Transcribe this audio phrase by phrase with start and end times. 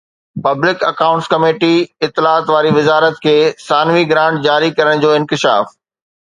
[0.43, 1.75] public accounts committee
[2.07, 3.35] اطلاعات واري وزارت کي
[3.67, 5.65] ثانوي گرانٽ جاري ڪرڻ جو انڪشاف